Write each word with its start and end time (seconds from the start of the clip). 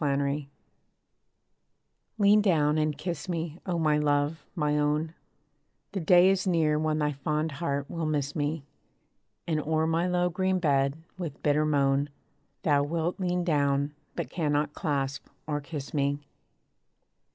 PARTING 0.03 0.47
Lean 2.17 2.41
down, 2.41 2.79
and 2.79 2.97
kiss 2.97 3.29
me, 3.29 3.59
O 3.67 3.77
my 3.77 3.99
love, 3.99 4.43
my 4.55 4.75
own; 4.75 5.13
The 5.91 5.99
day 5.99 6.31
is 6.31 6.47
near 6.47 6.79
when 6.79 6.97
thy 6.97 7.11
fond 7.11 7.51
heart 7.51 7.87
will 7.87 8.07
miss 8.07 8.35
me; 8.35 8.63
And 9.45 9.61
o'er 9.61 9.85
my 9.85 10.07
low 10.07 10.29
green 10.31 10.57
bed, 10.57 10.97
with 11.19 11.43
bitter 11.43 11.67
moan, 11.67 12.09
Thou 12.63 12.81
wilt 12.81 13.19
lean 13.19 13.43
down, 13.43 13.93
but 14.15 14.31
cannot 14.31 14.73
clasp 14.73 15.27
or 15.45 15.61
kiss 15.61 15.93
me. 15.93 16.17